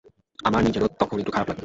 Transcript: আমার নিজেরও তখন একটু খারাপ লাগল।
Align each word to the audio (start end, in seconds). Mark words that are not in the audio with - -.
আমার 0.39 0.61
নিজেরও 0.63 0.87
তখন 0.99 1.17
একটু 1.19 1.31
খারাপ 1.31 1.47
লাগল। 1.47 1.59